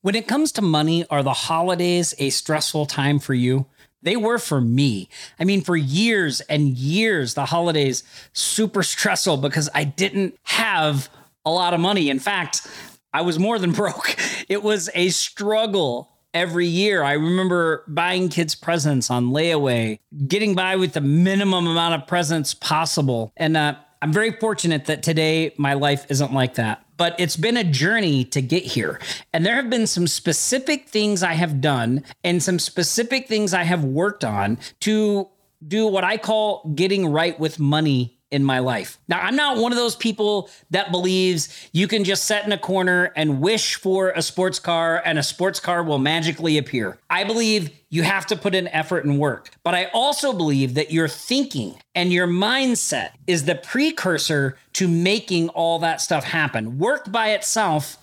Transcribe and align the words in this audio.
When 0.00 0.14
it 0.14 0.28
comes 0.28 0.52
to 0.52 0.62
money, 0.62 1.04
are 1.10 1.24
the 1.24 1.32
holidays 1.32 2.14
a 2.18 2.30
stressful 2.30 2.86
time 2.86 3.18
for 3.18 3.34
you? 3.34 3.66
They 4.00 4.14
were 4.14 4.38
for 4.38 4.60
me. 4.60 5.08
I 5.40 5.44
mean, 5.44 5.60
for 5.60 5.76
years 5.76 6.40
and 6.42 6.68
years, 6.68 7.34
the 7.34 7.46
holidays 7.46 8.04
super 8.32 8.84
stressful 8.84 9.38
because 9.38 9.68
I 9.74 9.82
didn't 9.82 10.36
have 10.44 11.08
a 11.44 11.50
lot 11.50 11.74
of 11.74 11.80
money. 11.80 12.10
In 12.10 12.20
fact, 12.20 12.64
I 13.12 13.22
was 13.22 13.40
more 13.40 13.58
than 13.58 13.72
broke. 13.82 14.16
It 14.48 14.62
was 14.62 14.88
a 14.94 15.08
struggle 15.08 16.12
every 16.32 16.66
year. 16.66 17.02
I 17.02 17.14
remember 17.14 17.82
buying 17.88 18.28
kids 18.28 18.54
presents 18.54 19.10
on 19.10 19.30
layaway, 19.30 19.98
getting 20.28 20.54
by 20.54 20.76
with 20.76 20.92
the 20.92 21.00
minimum 21.00 21.66
amount 21.66 22.00
of 22.00 22.06
presents 22.06 22.54
possible. 22.54 23.32
And 23.36 23.56
uh, 23.56 23.74
I'm 24.00 24.12
very 24.12 24.30
fortunate 24.30 24.84
that 24.84 25.02
today 25.02 25.54
my 25.56 25.74
life 25.74 26.06
isn't 26.08 26.32
like 26.32 26.54
that. 26.54 26.84
But 26.98 27.18
it's 27.18 27.36
been 27.36 27.56
a 27.56 27.64
journey 27.64 28.24
to 28.26 28.42
get 28.42 28.64
here. 28.64 29.00
And 29.32 29.46
there 29.46 29.54
have 29.54 29.70
been 29.70 29.86
some 29.86 30.06
specific 30.06 30.88
things 30.88 31.22
I 31.22 31.32
have 31.32 31.62
done 31.62 32.04
and 32.22 32.42
some 32.42 32.58
specific 32.58 33.28
things 33.28 33.54
I 33.54 33.62
have 33.62 33.84
worked 33.84 34.24
on 34.24 34.58
to 34.80 35.28
do 35.66 35.86
what 35.86 36.04
I 36.04 36.18
call 36.18 36.70
getting 36.74 37.06
right 37.06 37.38
with 37.40 37.58
money 37.58 38.17
in 38.30 38.44
my 38.44 38.58
life. 38.58 38.98
Now, 39.08 39.20
I'm 39.20 39.36
not 39.36 39.56
one 39.56 39.72
of 39.72 39.78
those 39.78 39.96
people 39.96 40.50
that 40.70 40.90
believes 40.90 41.68
you 41.72 41.88
can 41.88 42.04
just 42.04 42.24
sit 42.24 42.44
in 42.44 42.52
a 42.52 42.58
corner 42.58 43.12
and 43.16 43.40
wish 43.40 43.76
for 43.76 44.10
a 44.10 44.22
sports 44.22 44.58
car 44.58 45.02
and 45.04 45.18
a 45.18 45.22
sports 45.22 45.60
car 45.60 45.82
will 45.82 45.98
magically 45.98 46.58
appear. 46.58 46.98
I 47.08 47.24
believe 47.24 47.70
you 47.88 48.02
have 48.02 48.26
to 48.26 48.36
put 48.36 48.54
in 48.54 48.68
effort 48.68 49.04
and 49.04 49.18
work. 49.18 49.50
But 49.64 49.74
I 49.74 49.86
also 49.94 50.32
believe 50.32 50.74
that 50.74 50.92
your 50.92 51.08
thinking 51.08 51.76
and 51.94 52.12
your 52.12 52.26
mindset 52.26 53.12
is 53.26 53.46
the 53.46 53.54
precursor 53.54 54.58
to 54.74 54.88
making 54.88 55.48
all 55.50 55.78
that 55.78 56.00
stuff 56.00 56.24
happen. 56.24 56.78
Work 56.78 57.10
by 57.10 57.30
itself 57.30 57.96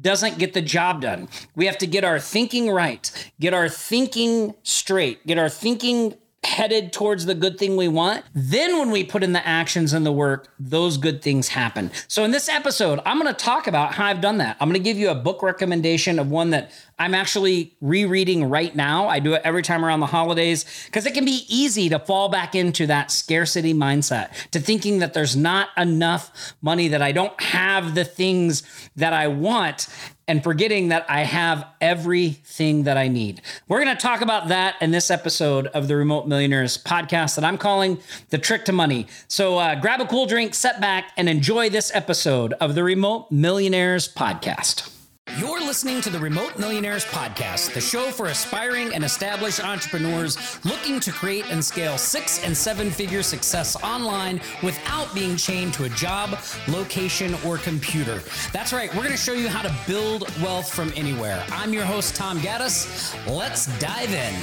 doesn't 0.00 0.38
get 0.38 0.54
the 0.54 0.62
job 0.62 1.02
done. 1.02 1.28
We 1.54 1.66
have 1.66 1.78
to 1.78 1.86
get 1.86 2.04
our 2.04 2.18
thinking 2.18 2.70
right, 2.70 3.30
get 3.38 3.54
our 3.54 3.68
thinking 3.68 4.54
straight, 4.62 5.24
get 5.26 5.38
our 5.38 5.48
thinking 5.48 6.14
headed 6.42 6.92
towards 6.92 7.26
the 7.26 7.34
good 7.34 7.58
thing 7.58 7.76
we 7.76 7.88
want, 7.88 8.24
then 8.34 8.78
when 8.78 8.90
we 8.90 9.04
put 9.04 9.22
in 9.22 9.32
the 9.32 9.46
actions 9.46 9.92
and 9.92 10.06
the 10.06 10.12
work, 10.12 10.48
those 10.58 10.96
good 10.96 11.20
things 11.22 11.48
happen. 11.48 11.90
So 12.08 12.24
in 12.24 12.30
this 12.30 12.48
episode, 12.48 13.00
I'm 13.04 13.20
going 13.20 13.32
to 13.32 13.44
talk 13.44 13.66
about 13.66 13.94
how 13.94 14.06
I've 14.06 14.20
done 14.20 14.38
that. 14.38 14.56
I'm 14.58 14.68
going 14.68 14.80
to 14.80 14.84
give 14.84 14.96
you 14.96 15.10
a 15.10 15.14
book 15.14 15.42
recommendation 15.42 16.18
of 16.18 16.30
one 16.30 16.50
that 16.50 16.72
I'm 17.00 17.14
actually 17.14 17.74
rereading 17.80 18.44
right 18.50 18.76
now. 18.76 19.08
I 19.08 19.20
do 19.20 19.32
it 19.32 19.40
every 19.42 19.62
time 19.62 19.86
around 19.86 20.00
the 20.00 20.06
holidays 20.06 20.66
because 20.84 21.06
it 21.06 21.14
can 21.14 21.24
be 21.24 21.46
easy 21.48 21.88
to 21.88 21.98
fall 21.98 22.28
back 22.28 22.54
into 22.54 22.86
that 22.88 23.10
scarcity 23.10 23.72
mindset, 23.72 24.50
to 24.50 24.60
thinking 24.60 24.98
that 24.98 25.14
there's 25.14 25.34
not 25.34 25.70
enough 25.78 26.54
money, 26.60 26.88
that 26.88 27.00
I 27.00 27.12
don't 27.12 27.40
have 27.40 27.94
the 27.94 28.04
things 28.04 28.62
that 28.96 29.14
I 29.14 29.28
want 29.28 29.88
and 30.28 30.44
forgetting 30.44 30.88
that 30.88 31.06
I 31.08 31.20
have 31.22 31.66
everything 31.80 32.82
that 32.82 32.98
I 32.98 33.08
need. 33.08 33.40
We're 33.66 33.82
going 33.82 33.96
to 33.96 34.00
talk 34.00 34.20
about 34.20 34.48
that 34.48 34.76
in 34.82 34.90
this 34.90 35.10
episode 35.10 35.68
of 35.68 35.88
the 35.88 35.96
Remote 35.96 36.28
Millionaires 36.28 36.76
podcast 36.76 37.34
that 37.36 37.44
I'm 37.44 37.56
calling 37.56 37.98
The 38.28 38.38
Trick 38.38 38.66
to 38.66 38.72
Money. 38.72 39.06
So 39.26 39.56
uh, 39.56 39.74
grab 39.74 40.02
a 40.02 40.06
cool 40.06 40.26
drink, 40.26 40.54
set 40.54 40.82
back, 40.82 41.12
and 41.16 41.30
enjoy 41.30 41.70
this 41.70 41.90
episode 41.94 42.52
of 42.54 42.74
the 42.74 42.84
Remote 42.84 43.30
Millionaires 43.30 44.06
podcast. 44.06 44.99
You're 45.38 45.60
listening 45.60 46.00
to 46.00 46.10
the 46.10 46.18
Remote 46.18 46.58
Millionaires 46.58 47.04
Podcast, 47.04 47.72
the 47.72 47.80
show 47.80 48.10
for 48.10 48.26
aspiring 48.26 48.92
and 48.92 49.04
established 49.04 49.64
entrepreneurs 49.64 50.58
looking 50.64 50.98
to 50.98 51.12
create 51.12 51.44
and 51.50 51.64
scale 51.64 51.96
six 51.98 52.42
and 52.42 52.56
seven 52.56 52.90
figure 52.90 53.22
success 53.22 53.80
online 53.82 54.40
without 54.62 55.14
being 55.14 55.36
chained 55.36 55.72
to 55.74 55.84
a 55.84 55.88
job, 55.90 56.36
location, 56.66 57.36
or 57.46 57.58
computer. 57.58 58.22
That's 58.52 58.72
right, 58.72 58.92
we're 58.92 59.04
going 59.04 59.12
to 59.12 59.16
show 59.16 59.32
you 59.32 59.48
how 59.48 59.62
to 59.62 59.72
build 59.86 60.22
wealth 60.42 60.72
from 60.72 60.92
anywhere. 60.96 61.44
I'm 61.50 61.72
your 61.72 61.84
host, 61.84 62.16
Tom 62.16 62.40
Gaddis. 62.40 63.14
Let's 63.28 63.66
dive 63.78 64.12
in. 64.12 64.34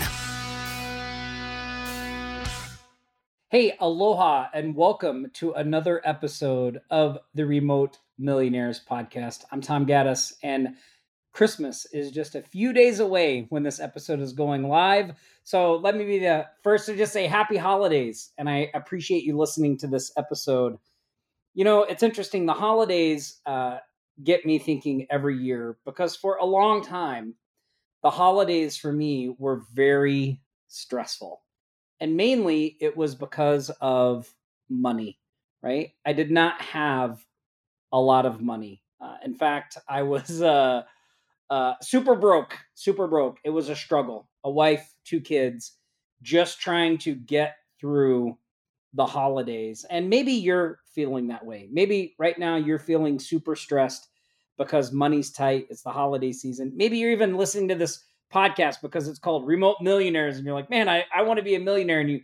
Hey, 3.50 3.76
aloha, 3.80 4.48
and 4.54 4.74
welcome 4.76 5.32
to 5.34 5.52
another 5.52 6.02
episode 6.06 6.82
of 6.90 7.18
the 7.34 7.46
Remote 7.46 8.00
Millionaires 8.18 8.82
podcast. 8.90 9.46
I'm 9.52 9.62
Tom 9.62 9.86
Gaddis, 9.86 10.34
and 10.44 10.76
Christmas 11.34 11.86
is 11.94 12.12
just 12.12 12.36
a 12.36 12.42
few 12.42 12.74
days 12.74 13.00
away 13.00 13.46
when 13.50 13.64
this 13.64 13.80
episode 13.80 14.20
is 14.20 14.34
going 14.34 14.68
live. 14.68 15.12
So 15.44 15.76
let 15.76 15.96
me 15.96 16.06
be 16.06 16.20
the 16.20 16.48
first 16.64 16.88
to 16.88 16.98
just 16.98 17.14
say 17.14 17.28
happy 17.28 17.58
holidays, 17.58 18.32
and 18.38 18.50
I 18.50 18.72
appreciate 18.74 19.24
you 19.24 19.38
listening 19.38 19.78
to 19.80 19.88
this 19.88 20.12
episode. 20.18 20.78
You 21.54 21.64
know, 21.64 21.84
it's 21.84 22.04
interesting. 22.04 22.46
The 22.46 22.54
holidays 22.54 23.40
uh, 23.46 23.78
get 24.24 24.46
me 24.46 24.58
thinking 24.58 25.06
every 25.10 25.38
year 25.38 25.78
because 25.86 26.16
for 26.16 26.38
a 26.38 26.46
long 26.46 26.84
time, 26.84 27.36
the 28.02 28.10
holidays 28.10 28.78
for 28.78 28.92
me 28.92 29.36
were 29.38 29.64
very 29.74 30.42
stressful. 30.68 31.42
And 32.00 32.16
mainly 32.16 32.78
it 32.80 32.96
was 32.96 33.16
because 33.16 33.70
of 33.82 34.34
money, 34.70 35.20
right? 35.62 35.92
I 36.06 36.14
did 36.14 36.32
not 36.32 36.62
have 36.62 37.26
a 37.92 38.00
lot 38.00 38.26
of 38.26 38.42
money. 38.42 38.82
Uh, 39.00 39.18
in 39.24 39.34
fact, 39.34 39.78
I 39.88 40.04
was 40.04 40.42
uh, 40.42 40.84
uh, 41.50 41.74
super 41.82 42.16
broke, 42.16 42.58
super 42.74 43.08
broke. 43.08 43.38
It 43.44 43.50
was 43.50 43.70
a 43.70 43.76
struggle. 43.76 44.30
A 44.44 44.52
wife, 44.52 44.94
two 45.04 45.22
kids, 45.22 45.74
just 46.22 46.60
trying 46.60 46.98
to 47.00 47.16
get 47.16 47.56
through 47.80 48.38
the 48.94 49.06
holidays. 49.06 49.86
And 49.90 50.10
maybe 50.10 50.32
you're 50.32 50.80
feeling 50.94 51.28
that 51.28 51.46
way. 51.46 51.68
Maybe 51.72 52.16
right 52.18 52.38
now 52.40 52.56
you're 52.56 52.80
feeling 52.80 53.20
super 53.20 53.56
stressed 53.56 54.08
because 54.58 54.92
money's 54.92 55.32
tight. 55.32 55.68
It's 55.70 55.84
the 55.84 55.92
holiday 55.92 56.32
season. 56.32 56.72
Maybe 56.76 56.98
you're 56.98 57.12
even 57.12 57.38
listening 57.38 57.68
to 57.70 57.76
this 57.76 58.04
podcast 58.34 58.82
because 58.82 59.08
it's 59.08 59.20
called 59.20 59.46
Remote 59.46 59.78
Millionaires, 59.82 60.38
and 60.38 60.46
you're 60.46 60.56
like, 60.56 60.70
man, 60.70 60.90
I, 60.90 61.06
I 61.16 61.22
want 61.22 61.38
to 61.38 61.44
be 61.44 61.56
a 61.56 61.60
millionaire, 61.60 62.00
and 62.00 62.10
you 62.10 62.22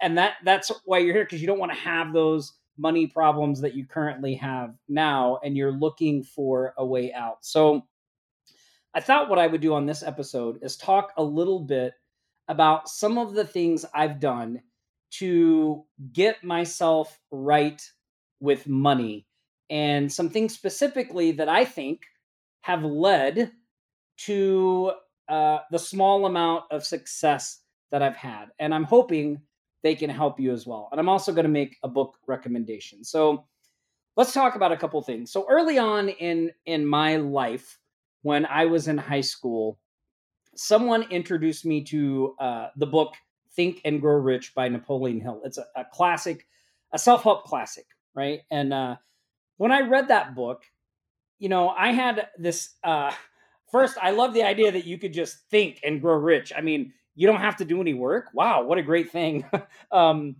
and 0.00 0.18
that 0.18 0.34
that's 0.44 0.70
why 0.84 0.98
you're 0.98 1.14
here 1.14 1.24
because 1.24 1.40
you 1.40 1.46
don't 1.46 1.58
want 1.58 1.72
to 1.72 1.78
have 1.78 2.12
those 2.12 2.52
money 2.78 3.06
problems 3.06 3.60
that 3.60 3.74
you 3.74 3.86
currently 3.86 4.34
have 4.34 4.74
now 4.88 5.38
and 5.42 5.56
you're 5.56 5.72
looking 5.72 6.22
for 6.22 6.74
a 6.76 6.84
way 6.84 7.12
out. 7.12 7.38
So 7.40 7.82
I 8.94 9.00
thought 9.00 9.28
what 9.28 9.38
I 9.38 9.46
would 9.46 9.60
do 9.60 9.74
on 9.74 9.86
this 9.86 10.02
episode 10.02 10.58
is 10.62 10.76
talk 10.76 11.12
a 11.16 11.22
little 11.22 11.60
bit 11.60 11.94
about 12.48 12.88
some 12.88 13.18
of 13.18 13.34
the 13.34 13.44
things 13.44 13.84
I've 13.94 14.20
done 14.20 14.62
to 15.18 15.84
get 16.12 16.44
myself 16.44 17.18
right 17.30 17.82
with 18.40 18.66
money 18.66 19.26
and 19.70 20.12
some 20.12 20.30
things 20.30 20.54
specifically 20.54 21.32
that 21.32 21.48
I 21.48 21.64
think 21.64 22.02
have 22.62 22.84
led 22.84 23.52
to 24.18 24.92
uh, 25.28 25.58
the 25.70 25.78
small 25.78 26.26
amount 26.26 26.64
of 26.70 26.84
success 26.84 27.60
that 27.90 28.02
I've 28.02 28.16
had. 28.16 28.46
And 28.58 28.74
I'm 28.74 28.84
hoping 28.84 29.42
they 29.82 29.94
can 29.94 30.10
help 30.10 30.40
you 30.40 30.52
as 30.52 30.66
well. 30.66 30.88
And 30.90 31.00
I'm 31.00 31.08
also 31.08 31.32
going 31.32 31.44
to 31.44 31.50
make 31.50 31.76
a 31.82 31.88
book 31.88 32.16
recommendation. 32.26 33.04
So 33.04 33.44
let's 34.16 34.32
talk 34.32 34.56
about 34.56 34.72
a 34.72 34.76
couple 34.76 35.00
things. 35.02 35.30
So 35.30 35.46
early 35.48 35.78
on 35.78 36.08
in 36.08 36.50
in 36.64 36.86
my 36.86 37.16
life, 37.16 37.78
when 38.22 38.46
I 38.46 38.66
was 38.66 38.88
in 38.88 38.98
high 38.98 39.20
school, 39.20 39.78
someone 40.54 41.02
introduced 41.10 41.64
me 41.64 41.84
to 41.84 42.34
uh, 42.40 42.68
the 42.76 42.86
book 42.86 43.14
Think 43.54 43.80
and 43.84 44.00
Grow 44.00 44.16
Rich 44.16 44.54
by 44.54 44.68
Napoleon 44.68 45.20
Hill. 45.20 45.40
It's 45.44 45.58
a, 45.58 45.66
a 45.76 45.84
classic, 45.92 46.46
a 46.92 46.98
self 46.98 47.22
help 47.22 47.44
classic, 47.44 47.86
right? 48.14 48.40
And 48.50 48.72
uh, 48.72 48.96
when 49.56 49.72
I 49.72 49.80
read 49.80 50.08
that 50.08 50.34
book, 50.34 50.64
you 51.38 51.48
know, 51.48 51.68
I 51.68 51.92
had 51.92 52.28
this. 52.38 52.74
Uh, 52.82 53.12
first, 53.70 53.96
I 54.00 54.10
love 54.10 54.34
the 54.34 54.42
idea 54.42 54.72
that 54.72 54.86
you 54.86 54.98
could 54.98 55.12
just 55.12 55.38
think 55.50 55.80
and 55.84 56.00
grow 56.00 56.14
rich. 56.16 56.52
I 56.56 56.60
mean, 56.60 56.92
you 57.16 57.26
don't 57.26 57.40
have 57.40 57.56
to 57.56 57.64
do 57.64 57.80
any 57.80 57.94
work. 57.94 58.26
Wow, 58.32 58.62
what 58.64 58.78
a 58.78 58.82
great 58.82 59.10
thing. 59.10 59.44
um, 59.92 60.36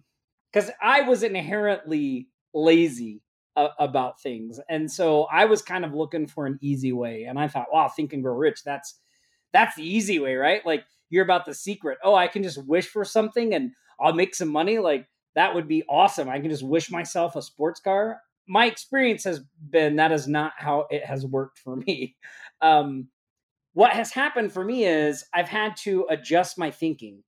because 0.53 0.70
I 0.81 1.03
was 1.03 1.22
inherently 1.22 2.28
lazy 2.54 3.20
uh, 3.56 3.69
about 3.78 4.20
things, 4.20 4.60
and 4.69 4.91
so 4.91 5.25
I 5.25 5.47
was 5.47 5.60
kind 5.60 5.84
of 5.84 5.92
looking 5.92 6.26
for 6.26 6.47
an 6.47 6.59
easy 6.62 6.92
way. 6.92 7.25
And 7.25 7.38
I 7.38 7.48
thought, 7.48 7.66
wow, 7.72 7.88
think 7.88 8.12
and 8.12 8.22
grow 8.22 8.34
rich. 8.34 8.62
That's 8.65 9.00
that's 9.53 9.77
the 9.77 9.83
easy 9.83 10.18
way, 10.18 10.34
right? 10.36 10.65
Like 10.65 10.84
you're 11.10 11.24
about 11.24 11.47
the 11.47 11.54
secret. 11.54 11.98
Oh, 12.04 12.15
I 12.15 12.28
can 12.28 12.42
just 12.42 12.62
wish 12.66 12.86
for 12.89 13.04
something 13.04 13.54
and 13.54 13.72
I'll 14.01 14.12
make 14.12 14.34
some 14.34 14.48
money. 14.48 14.78
Like 14.78 15.09
that 15.34 15.54
would 15.54 15.68
be 15.68 15.84
awesome. 15.89 16.28
I 16.28 16.41
can 16.41 16.51
just 16.51 16.62
wish 16.62 16.91
myself 16.91 17.36
a 17.36 17.42
sports 17.42 17.80
car. 17.80 18.21
My 18.48 18.66
experience 18.66 19.24
has 19.24 19.41
been 19.71 19.97
that 19.97 20.12
is 20.12 20.28
not 20.28 20.53
how 20.56 20.86
it 20.91 21.04
has 21.04 21.27
worked 21.27 21.59
for 21.59 21.77
me. 21.77 22.16
Um, 22.62 23.09
what 23.77 23.93
has 23.93 24.11
happened 24.11 24.51
for 24.51 24.65
me 24.65 24.87
is 24.87 25.27
I've 25.34 25.51
had 25.51 25.77
to 25.81 26.07
adjust 26.09 26.57
my 26.57 26.71
thinking, 26.71 27.23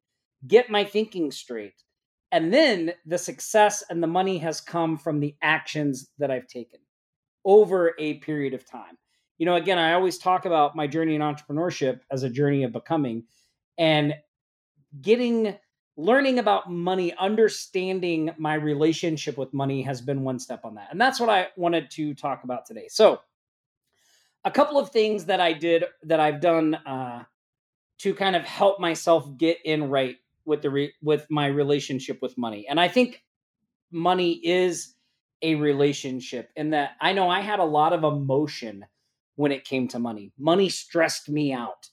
get 0.46 0.70
my 0.70 0.82
thinking 0.82 1.30
straight. 1.30 1.74
And 2.32 2.54
then 2.54 2.94
the 3.04 3.18
success 3.18 3.84
and 3.90 4.02
the 4.02 4.06
money 4.06 4.38
has 4.38 4.62
come 4.62 4.96
from 4.96 5.20
the 5.20 5.36
actions 5.42 6.08
that 6.16 6.30
I've 6.30 6.46
taken 6.46 6.80
over 7.44 7.94
a 7.98 8.14
period 8.20 8.54
of 8.54 8.64
time. 8.64 8.96
You 9.36 9.44
know, 9.44 9.56
again, 9.56 9.76
I 9.76 9.92
always 9.92 10.16
talk 10.16 10.46
about 10.46 10.74
my 10.74 10.86
journey 10.86 11.16
in 11.16 11.20
entrepreneurship 11.20 12.00
as 12.10 12.22
a 12.22 12.30
journey 12.30 12.64
of 12.64 12.72
becoming 12.72 13.24
and 13.76 14.14
getting 15.02 15.54
learning 15.98 16.38
about 16.38 16.72
money, 16.72 17.12
understanding 17.18 18.30
my 18.38 18.54
relationship 18.54 19.36
with 19.36 19.52
money 19.52 19.82
has 19.82 20.00
been 20.00 20.22
one 20.22 20.38
step 20.38 20.64
on 20.64 20.76
that. 20.76 20.88
And 20.92 20.98
that's 20.98 21.20
what 21.20 21.28
I 21.28 21.48
wanted 21.58 21.90
to 21.90 22.14
talk 22.14 22.44
about 22.44 22.64
today. 22.64 22.86
So, 22.88 23.20
a 24.48 24.50
couple 24.50 24.78
of 24.78 24.88
things 24.88 25.26
that 25.26 25.40
I 25.42 25.52
did 25.52 25.84
that 26.04 26.20
I've 26.20 26.40
done 26.40 26.74
uh, 26.74 27.24
to 27.98 28.14
kind 28.14 28.34
of 28.34 28.44
help 28.44 28.80
myself 28.80 29.28
get 29.36 29.58
in 29.62 29.90
right 29.90 30.16
with 30.46 30.62
the 30.62 30.70
re- 30.70 30.94
with 31.02 31.26
my 31.28 31.46
relationship 31.48 32.22
with 32.22 32.38
money. 32.38 32.66
And 32.66 32.80
I 32.80 32.88
think 32.88 33.22
money 33.92 34.40
is 34.42 34.94
a 35.42 35.54
relationship 35.56 36.48
in 36.56 36.70
that 36.70 36.92
I 36.98 37.12
know 37.12 37.28
I 37.28 37.40
had 37.40 37.58
a 37.58 37.64
lot 37.64 37.92
of 37.92 38.04
emotion 38.04 38.86
when 39.36 39.52
it 39.52 39.64
came 39.64 39.86
to 39.88 39.98
money. 39.98 40.32
Money 40.38 40.70
stressed 40.70 41.28
me 41.28 41.52
out, 41.52 41.90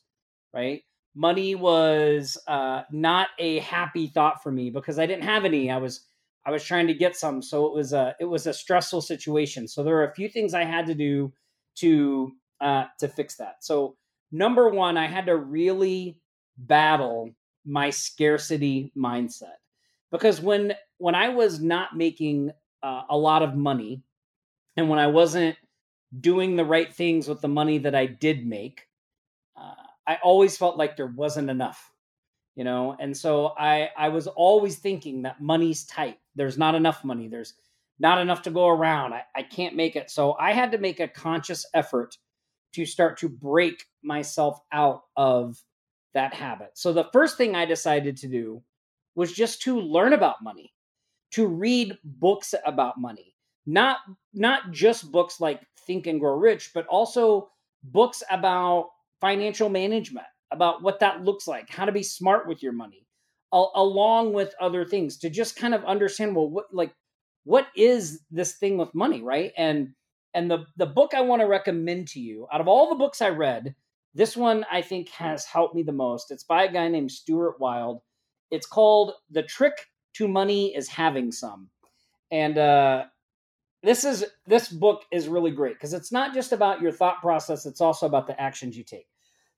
right? 0.54 0.82
Money 1.14 1.56
was 1.56 2.38
uh, 2.48 2.84
not 2.90 3.28
a 3.38 3.60
happy 3.60 4.08
thought 4.08 4.42
for 4.42 4.52
me 4.52 4.70
because 4.70 4.98
I 4.98 5.06
didn't 5.06 5.26
have 5.26 5.44
any. 5.44 5.70
I 5.70 5.78
was 5.78 6.08
I 6.46 6.52
was 6.52 6.64
trying 6.64 6.88
to 6.88 6.94
get 6.94 7.18
some, 7.18 7.42
so 7.42 7.66
it 7.66 7.74
was 7.74 7.92
a 7.92 8.16
it 8.22 8.26
was 8.26 8.48
a 8.48 8.54
stressful 8.54 9.02
situation. 9.02 9.68
So 9.68 9.84
there 9.84 9.98
are 9.98 10.08
a 10.08 10.16
few 10.16 10.30
things 10.30 10.54
I 10.54 10.64
had 10.64 10.86
to 10.86 10.94
do 10.94 11.34
to 11.80 12.32
uh, 12.62 12.86
to 13.00 13.08
fix 13.08 13.36
that. 13.38 13.58
So 13.62 13.96
number 14.32 14.70
one, 14.70 14.98
I 14.98 15.08
had 15.08 15.28
to 15.28 15.36
really 15.36 16.20
battle 16.58 17.32
my 17.66 17.90
scarcity 17.90 18.92
mindset 18.98 19.58
because 20.12 20.40
when 20.40 20.74
when 20.98 21.16
I 21.16 21.30
was 21.30 21.60
not 21.60 21.96
making 21.96 22.52
uh, 22.84 23.02
a 23.10 23.18
lot 23.18 23.42
of 23.42 23.56
money 23.56 24.04
and 24.78 24.90
when 24.90 25.00
I 25.00 25.08
wasn't 25.08 25.58
doing 26.18 26.56
the 26.56 26.66
right 26.66 26.94
things 26.94 27.28
with 27.28 27.42
the 27.42 27.48
money 27.48 27.80
that 27.80 27.96
I 27.96 28.06
did 28.06 28.46
make, 28.46 28.88
uh, 29.60 29.74
I 30.08 30.20
always 30.24 30.58
felt 30.58 30.78
like 30.78 30.96
there 30.96 31.08
wasn't 31.08 31.50
enough, 31.50 31.92
you 32.56 32.64
know. 32.64 32.96
And 33.00 33.16
so 33.18 33.54
I 33.58 33.90
I 33.98 34.10
was 34.10 34.28
always 34.28 34.78
thinking 34.78 35.24
that 35.24 35.42
money's 35.42 35.86
tight. 35.86 36.20
There's 36.36 36.58
not 36.58 36.76
enough 36.76 37.04
money. 37.04 37.28
There's 37.28 37.54
not 38.00 38.20
enough 38.20 38.44
to 38.44 38.52
go 38.52 38.68
around. 38.68 39.14
I, 39.14 39.24
I 39.36 39.44
can't 39.44 39.76
make 39.76 39.96
it. 39.96 40.12
So 40.12 40.36
I 40.40 40.52
had 40.52 40.72
to 40.74 40.78
make 40.78 41.00
a 41.00 41.08
conscious 41.08 41.66
effort 41.74 42.18
to 42.76 42.86
start 42.86 43.18
to 43.20 43.30
break 43.30 43.84
myself 44.04 44.60
out 44.72 45.02
of 45.16 45.58
that 46.14 46.34
habit. 46.34 46.72
So 46.76 46.94
the 46.94 47.10
first 47.12 47.38
thing 47.38 47.56
I 47.56 47.66
decided 47.66 48.18
to 48.18 48.28
do 48.28 48.64
was 49.16 49.34
just 49.34 49.62
to 49.64 49.80
learn 49.80 50.14
about 50.14 50.44
money, 50.44 50.74
to 51.32 51.48
read 51.48 51.98
books 52.04 52.54
about 52.66 53.00
money. 53.00 53.36
Not 53.66 53.98
not 54.34 54.72
just 54.72 55.12
books 55.12 55.40
like 55.40 55.62
Think 55.88 56.06
and 56.08 56.20
Grow 56.20 56.38
Rich, 56.38 56.72
but 56.74 56.86
also 56.88 57.50
books 57.84 58.22
about 58.30 58.90
financial 59.22 59.70
management, 59.70 60.28
about 60.52 60.84
what 60.84 61.00
that 61.00 61.24
looks 61.24 61.48
like, 61.48 61.70
how 61.70 61.86
to 61.86 61.92
be 61.92 62.04
smart 62.04 62.48
with 62.48 62.62
your 62.62 62.74
money, 62.74 63.08
along 63.52 64.34
with 64.34 64.54
other 64.62 64.86
things 64.86 65.18
to 65.20 65.30
just 65.30 65.56
kind 65.56 65.74
of 65.74 65.84
understand 65.86 66.36
well 66.36 66.50
what 66.50 66.66
like 66.72 66.94
what 67.44 67.68
is 67.76 68.22
this 68.32 68.54
thing 68.54 68.78
with 68.78 68.94
money, 68.94 69.22
right? 69.22 69.52
And 69.58 69.94
and 70.36 70.52
the 70.52 70.66
the 70.78 70.86
book 70.86 71.14
I 71.16 71.22
want 71.22 71.42
to 71.42 71.48
recommend 71.48 72.08
to 72.10 72.20
you, 72.20 72.48
out 72.54 72.62
of 72.62 72.68
all 72.68 72.90
the 72.90 72.96
books 72.96 73.22
I 73.22 73.30
read, 73.30 73.74
this 74.14 74.38
one 74.38 74.66
I 74.72 74.82
think 74.82 75.10
has 75.10 75.46
helped 75.46 75.74
me 75.74 75.82
the 75.82 75.92
most. 75.92 76.30
It's 76.30 76.44
by 76.44 76.66
a 76.66 76.72
guy 76.72 76.88
named 76.88 77.12
Stuart 77.12 77.60
Wilde. 77.60 78.02
It's 78.52 78.68
called 78.68 79.14
The 79.32 79.44
Trick 79.44 79.88
to 80.16 80.28
Money 80.28 80.76
is 80.76 80.88
Having 80.88 81.32
Some. 81.32 81.70
And 82.32 82.58
uh 82.58 83.06
this 83.82 84.04
is 84.04 84.26
this 84.48 84.68
book 84.68 85.04
is 85.12 85.28
really 85.28 85.52
great 85.52 85.76
because 85.76 85.94
it's 85.94 86.12
not 86.12 86.34
just 86.34 86.52
about 86.52 86.82
your 86.82 86.92
thought 86.92 87.22
process, 87.22 87.66
it's 87.66 87.82
also 87.82 88.06
about 88.06 88.28
the 88.28 88.40
actions 88.40 88.78
you 88.78 88.84
take. 88.84 89.08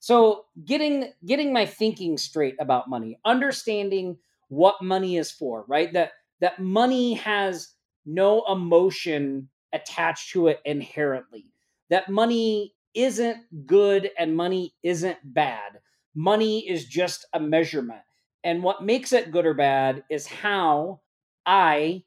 So, 0.00 0.44
getting 0.64 1.12
getting 1.24 1.52
my 1.52 1.66
thinking 1.66 2.18
straight 2.18 2.54
about 2.60 2.88
money, 2.88 3.18
understanding 3.24 4.18
what 4.48 4.82
money 4.82 5.16
is 5.16 5.30
for, 5.30 5.64
right? 5.66 5.92
That 5.92 6.12
that 6.40 6.60
money 6.60 7.14
has 7.14 7.74
no 8.06 8.44
emotion 8.48 9.48
attached 9.72 10.32
to 10.32 10.48
it 10.48 10.60
inherently. 10.64 11.46
That 11.90 12.08
money 12.08 12.74
isn't 12.94 13.66
good 13.66 14.10
and 14.18 14.36
money 14.36 14.74
isn't 14.82 15.18
bad. 15.24 15.80
Money 16.14 16.68
is 16.68 16.84
just 16.86 17.26
a 17.32 17.40
measurement. 17.40 18.00
And 18.44 18.62
what 18.62 18.84
makes 18.84 19.12
it 19.12 19.30
good 19.30 19.46
or 19.46 19.54
bad 19.54 20.04
is 20.10 20.26
how 20.26 21.00
I 21.44 22.04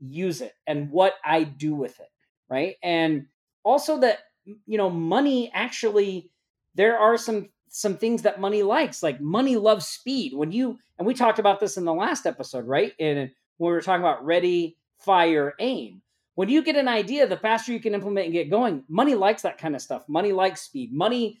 use 0.00 0.40
it 0.40 0.54
and 0.66 0.90
what 0.90 1.14
I 1.24 1.44
do 1.44 1.74
with 1.74 1.98
it, 2.00 2.10
right? 2.48 2.76
And 2.82 3.26
also 3.64 4.00
that 4.00 4.18
you 4.66 4.78
know, 4.78 4.90
money 4.90 5.50
actually 5.52 6.30
there 6.74 6.98
are 6.98 7.16
some 7.16 7.48
some 7.68 7.96
things 7.96 8.22
that 8.22 8.40
money 8.40 8.62
likes. 8.62 9.02
Like 9.02 9.20
money 9.20 9.56
loves 9.56 9.86
speed. 9.86 10.34
When 10.34 10.52
you 10.52 10.78
and 10.98 11.06
we 11.06 11.14
talked 11.14 11.38
about 11.38 11.60
this 11.60 11.76
in 11.76 11.84
the 11.84 11.94
last 11.94 12.26
episode, 12.26 12.66
right? 12.66 12.92
And 13.00 13.18
when 13.58 13.70
we 13.70 13.72
were 13.72 13.82
talking 13.82 14.02
about 14.02 14.24
ready, 14.24 14.76
fire, 14.98 15.54
aim 15.58 16.02
when 16.36 16.50
you 16.50 16.62
get 16.62 16.76
an 16.76 16.86
idea, 16.86 17.26
the 17.26 17.36
faster 17.36 17.72
you 17.72 17.80
can 17.80 17.94
implement 17.94 18.26
and 18.26 18.32
get 18.32 18.50
going, 18.50 18.84
money 18.88 19.14
likes 19.14 19.42
that 19.42 19.58
kind 19.58 19.74
of 19.74 19.80
stuff. 19.80 20.06
Money 20.06 20.32
likes 20.32 20.60
speed. 20.60 20.92
Money 20.92 21.40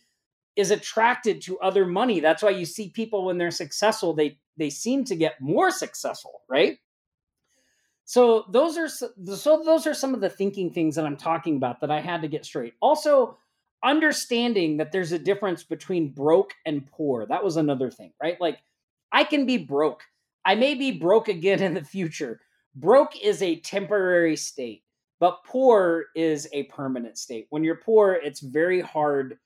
is 0.56 0.70
attracted 0.70 1.42
to 1.42 1.58
other 1.60 1.84
money. 1.84 2.18
That's 2.18 2.42
why 2.42 2.50
you 2.50 2.64
see 2.64 2.88
people 2.88 3.26
when 3.26 3.36
they're 3.36 3.50
successful, 3.50 4.14
they 4.14 4.38
they 4.56 4.70
seem 4.70 5.04
to 5.04 5.14
get 5.14 5.38
more 5.38 5.70
successful, 5.70 6.40
right? 6.48 6.78
So 8.06 8.46
those 8.50 8.78
are 8.78 8.88
so 8.88 9.10
those 9.62 9.86
are 9.86 9.92
some 9.92 10.14
of 10.14 10.22
the 10.22 10.30
thinking 10.30 10.72
things 10.72 10.94
that 10.96 11.04
I'm 11.04 11.18
talking 11.18 11.56
about 11.56 11.80
that 11.82 11.90
I 11.90 12.00
had 12.00 12.22
to 12.22 12.28
get 12.28 12.46
straight. 12.46 12.72
Also, 12.80 13.36
understanding 13.84 14.78
that 14.78 14.92
there's 14.92 15.12
a 15.12 15.18
difference 15.18 15.62
between 15.62 16.08
broke 16.08 16.54
and 16.64 16.86
poor. 16.86 17.26
That 17.26 17.44
was 17.44 17.58
another 17.58 17.90
thing, 17.90 18.14
right? 18.22 18.40
Like 18.40 18.60
I 19.12 19.24
can 19.24 19.44
be 19.44 19.58
broke. 19.58 20.02
I 20.46 20.54
may 20.54 20.74
be 20.74 20.92
broke 20.92 21.28
again 21.28 21.62
in 21.62 21.74
the 21.74 21.84
future. 21.84 22.40
Broke 22.74 23.20
is 23.20 23.42
a 23.42 23.60
temporary 23.60 24.36
state. 24.36 24.84
But 25.18 25.44
poor 25.44 26.06
is 26.14 26.48
a 26.52 26.64
permanent 26.64 27.16
state. 27.16 27.46
When 27.50 27.64
you're 27.64 27.76
poor, 27.76 28.12
it's 28.12 28.40
very 28.40 28.80
hard 28.80 29.38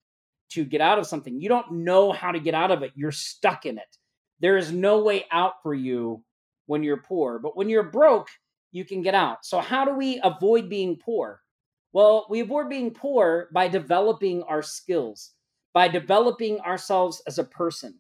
to 0.51 0.65
get 0.65 0.81
out 0.81 0.99
of 0.99 1.07
something. 1.07 1.41
You 1.41 1.49
don't 1.49 1.71
know 1.73 2.11
how 2.11 2.33
to 2.33 2.41
get 2.41 2.55
out 2.55 2.73
of 2.73 2.83
it. 2.83 2.93
You're 2.97 3.13
stuck 3.13 3.67
in 3.67 3.79
it. 3.79 3.97
There 4.41 4.57
is 4.57 4.73
no 4.73 5.03
way 5.03 5.27
out 5.31 5.63
for 5.63 5.75
you 5.75 6.25
when 6.67 6.83
you're 6.83 7.03
poor. 7.03 7.39
But 7.39 7.57
when 7.57 7.69
you're 7.69 7.85
broke, 7.85 8.29
you 8.73 8.85
can 8.85 9.03
get 9.03 9.15
out. 9.15 9.45
So, 9.45 9.61
how 9.61 9.85
do 9.85 9.95
we 9.95 10.21
avoid 10.25 10.69
being 10.69 10.97
poor? 10.97 11.41
Well, 11.93 12.27
we 12.31 12.41
avoid 12.41 12.69
being 12.69 12.93
poor 12.93 13.49
by 13.53 13.69
developing 13.69 14.43
our 14.45 14.63
skills, 14.63 15.33
by 15.73 15.89
developing 15.89 16.61
ourselves 16.61 17.23
as 17.27 17.39
a 17.39 17.45
person, 17.45 17.99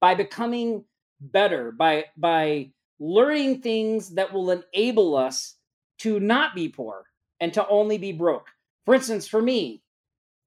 by 0.00 0.14
becoming 0.14 0.84
better, 1.20 1.72
by 1.72 2.06
by 2.16 2.70
learning 2.98 3.60
things 3.62 4.10
that 4.14 4.32
will 4.32 4.50
enable 4.50 5.16
us 5.16 5.56
to 5.98 6.20
not 6.20 6.54
be 6.54 6.68
poor 6.68 7.06
and 7.40 7.52
to 7.54 7.66
only 7.68 7.98
be 7.98 8.12
broke. 8.12 8.48
For 8.84 8.94
instance, 8.94 9.26
for 9.26 9.40
me, 9.40 9.82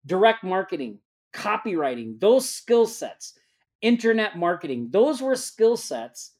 direct 0.05 0.43
marketing, 0.43 0.99
copywriting, 1.33 2.19
those 2.19 2.47
skill 2.47 2.85
sets, 2.85 3.37
internet 3.81 4.37
marketing, 4.37 4.89
those 4.91 5.21
were 5.21 5.35
skill 5.35 5.77
sets 5.77 6.31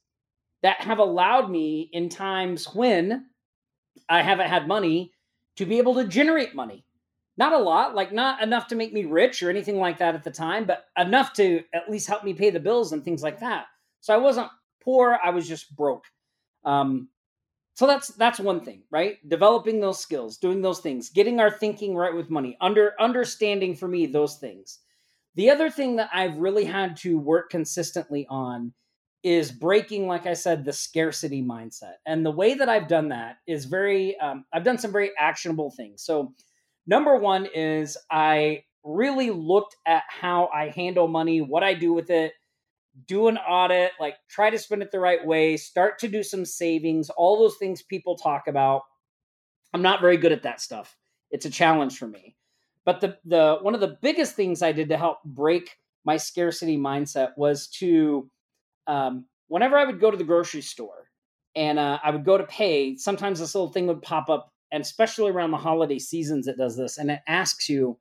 that 0.62 0.82
have 0.82 1.00
allowed 1.00 1.50
me 1.50 1.90
in 1.92 2.10
times 2.10 2.66
when 2.74 3.26
I 4.08 4.22
haven't 4.22 4.50
had 4.50 4.68
money 4.68 5.12
to 5.58 5.66
be 5.66 5.78
able 5.78 5.96
to 5.96 6.08
generate 6.08 6.56
money. 6.56 6.86
Not 7.36 7.54
a 7.54 7.58
lot, 7.58 7.96
like 7.96 8.14
not 8.14 8.42
enough 8.44 8.68
to 8.68 8.76
make 8.76 8.94
me 8.94 9.06
rich 9.06 9.42
or 9.42 9.50
anything 9.50 9.80
like 9.80 9.98
that 9.98 10.16
at 10.16 10.24
the 10.24 10.32
time, 10.32 10.66
but 10.66 10.86
enough 10.98 11.34
to 11.34 11.64
at 11.74 11.90
least 11.90 12.08
help 12.08 12.24
me 12.24 12.34
pay 12.34 12.52
the 12.52 12.60
bills 12.60 12.94
and 12.94 13.04
things 13.04 13.24
like 13.24 13.40
that. 13.40 13.66
So 14.02 14.14
I 14.14 14.18
wasn't 14.18 14.50
poor, 14.84 15.18
I 15.24 15.32
was 15.32 15.48
just 15.48 15.76
broke. 15.76 16.06
Um, 16.64 17.10
so 17.76 17.88
that's 17.88 18.10
that's 18.10 18.40
one 18.40 18.62
thing 18.62 18.84
right? 18.92 19.18
Developing 19.28 19.80
those 19.80 20.00
skills 20.00 20.38
doing 20.38 20.62
those 20.62 20.80
things 20.80 21.10
getting 21.10 21.40
our 21.40 21.52
thinking 21.52 21.96
right 21.96 22.14
with 22.16 22.30
money 22.30 22.58
under 22.62 22.94
understanding 23.00 23.76
for 23.76 23.88
me 23.88 24.06
those 24.06 24.38
things. 24.38 24.80
The 25.36 25.50
other 25.50 25.70
thing 25.70 25.96
that 25.98 26.10
i've 26.14 26.38
really 26.38 26.66
had 26.66 26.98
to 26.98 27.18
work 27.18 27.50
consistently 27.50 28.28
on 28.30 28.74
is 29.24 29.52
breaking 29.52 30.08
like 30.08 30.26
i 30.26 30.34
said 30.34 30.66
the 30.66 30.74
scarcity 30.74 31.42
mindset. 31.42 31.96
And 32.06 32.26
the 32.26 32.32
way 32.32 32.54
that 32.56 32.70
i've 32.70 32.88
done 32.88 33.10
that 33.10 33.38
is 33.48 33.66
very 33.66 34.18
um, 34.20 34.46
i've 34.54 34.64
done 34.64 34.78
some 34.78 34.92
very 34.92 35.12
actionable 35.18 35.72
things. 35.72 36.04
So 36.04 36.34
number 36.88 37.18
one 37.18 37.48
is 37.54 37.98
i 38.12 38.64
really 38.84 39.32
looked 39.32 39.76
at 39.86 40.04
how 40.10 40.50
i 40.54 40.70
handle 40.70 41.08
money 41.08 41.40
what 41.42 41.64
i 41.64 41.74
do 41.74 41.94
with 41.94 42.10
it 42.10 42.34
do 43.08 43.28
an 43.28 43.38
audit, 43.38 43.92
like 44.00 44.16
try 44.30 44.50
to 44.50 44.60
spend 44.60 44.82
it 44.82 44.92
the 44.92 45.00
right 45.00 45.26
way, 45.26 45.58
start 45.58 46.00
to 46.00 46.08
do 46.08 46.24
some 46.24 46.46
savings, 46.46 47.10
all 47.10 47.40
those 47.40 47.58
things 47.58 47.82
people 47.82 48.16
talk 48.16 48.48
about. 48.48 48.84
I'm 49.74 49.82
not 49.82 50.02
very 50.02 50.18
good 50.18 50.32
at 50.32 50.44
that 50.44 50.62
stuff. 50.62 50.96
It's 51.32 51.46
a 51.46 51.50
challenge 51.50 51.98
for 51.98 52.08
me. 52.08 52.36
But 52.86 53.02
the 53.02 53.18
the 53.26 53.58
one 53.62 53.74
of 53.76 53.82
the 53.82 53.98
biggest 54.02 54.36
things 54.36 54.62
I 54.62 54.72
did 54.72 54.90
to 54.90 54.98
help 54.98 55.24
break 55.24 55.78
my 56.06 56.18
scarcity 56.18 56.78
mindset 56.78 57.30
was 57.38 57.68
to 57.80 58.30
um, 58.88 59.26
whenever 59.48 59.78
I 59.78 59.86
would 59.86 60.00
go 60.00 60.12
to 60.12 60.18
the 60.18 60.24
grocery 60.24 60.62
store 60.62 61.10
and 61.56 61.80
uh, 61.80 62.00
I 62.04 62.12
would 62.12 62.26
go 62.26 62.38
to 62.38 62.44
pay, 62.46 62.98
sometimes 62.98 63.40
this 63.40 63.56
little 63.56 63.72
thing 63.72 63.88
would 63.88 64.02
pop 64.02 64.30
up, 64.30 64.52
and 64.72 64.82
especially 64.82 65.32
around 65.32 65.52
the 65.52 65.58
holiday 65.58 66.00
seasons, 66.00 66.48
it 66.48 66.58
does 66.58 66.76
this, 66.76 66.98
and 66.98 67.10
it 67.12 67.22
asks 67.28 67.70
you 67.70 67.98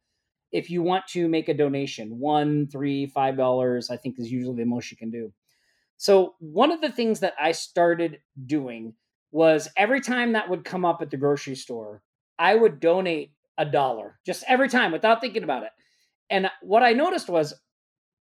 if 0.53 0.71
you 0.71 0.83
want 0.83 1.07
to 1.09 1.29
make 1.29 1.49
a 1.49 1.55
donation 1.55 2.19
one 2.19 2.67
three 2.69 3.07
five 3.07 3.37
dollars 3.37 3.91
i 3.91 3.97
think 3.97 4.19
is 4.19 4.31
usually 4.31 4.57
the 4.57 4.65
most 4.65 4.91
you 4.91 4.97
can 4.97 5.11
do 5.11 5.33
so 5.97 6.35
one 6.41 6.71
of 6.73 6.81
the 6.81 6.91
things 6.91 7.21
that 7.21 7.35
i 7.41 7.53
started 7.53 8.19
doing 8.47 8.95
was 9.31 9.69
every 9.77 10.01
time 10.01 10.33
that 10.33 10.49
would 10.49 10.65
come 10.65 10.85
up 10.85 11.01
at 11.03 11.11
the 11.11 11.17
grocery 11.17 11.55
store 11.57 12.03
i 12.39 12.55
would 12.55 12.81
donate 12.81 13.33
a 13.59 13.65
dollar 13.65 14.19
just 14.27 14.45
every 14.49 14.69
time 14.69 14.93
without 14.93 15.21
thinking 15.21 15.45
about 15.45 15.63
it 15.65 15.73
And 16.31 16.51
what 16.63 16.83
I 16.83 16.95
noticed 16.95 17.29
was 17.29 17.55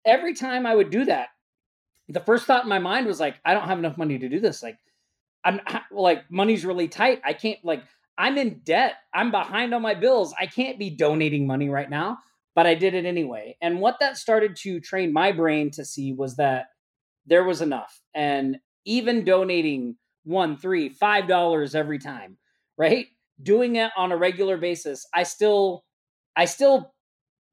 every 0.04 0.34
time 0.34 0.66
I 0.66 0.74
would 0.74 0.90
do 0.90 1.04
that, 1.06 1.28
the 2.08 2.20
first 2.20 2.46
thought 2.46 2.64
in 2.64 2.68
my 2.68 2.78
mind 2.78 3.06
was 3.06 3.20
like, 3.20 3.40
I 3.44 3.54
don't 3.54 3.68
have 3.68 3.78
enough 3.78 3.98
money 3.98 4.18
to 4.18 4.28
do 4.28 4.40
this. 4.40 4.62
Like, 4.62 4.78
I'm 5.44 5.60
like, 5.90 6.30
money's 6.30 6.64
really 6.66 6.88
tight. 6.88 7.20
I 7.24 7.32
can't, 7.32 7.58
like, 7.64 7.82
I'm 8.18 8.38
in 8.38 8.60
debt. 8.64 8.94
I'm 9.14 9.30
behind 9.30 9.74
on 9.74 9.82
my 9.82 9.94
bills. 9.94 10.34
I 10.38 10.46
can't 10.46 10.78
be 10.78 10.90
donating 10.90 11.46
money 11.46 11.68
right 11.68 11.90
now, 11.90 12.18
but 12.54 12.66
I 12.66 12.74
did 12.74 12.94
it 12.94 13.04
anyway. 13.04 13.56
And 13.60 13.80
what 13.80 13.98
that 14.00 14.16
started 14.18 14.56
to 14.58 14.80
train 14.80 15.12
my 15.12 15.32
brain 15.32 15.70
to 15.72 15.84
see 15.84 16.12
was 16.12 16.36
that 16.36 16.66
there 17.26 17.44
was 17.44 17.60
enough. 17.62 18.00
And 18.14 18.58
even 18.84 19.24
donating 19.24 19.96
one, 20.24 20.56
three, 20.56 20.88
five 20.88 21.28
dollars 21.28 21.74
every 21.74 21.98
time, 21.98 22.38
right? 22.78 23.06
Doing 23.42 23.76
it 23.76 23.90
on 23.96 24.12
a 24.12 24.16
regular 24.16 24.56
basis, 24.56 25.06
I 25.14 25.24
still, 25.24 25.84
I 26.36 26.46
still 26.46 26.94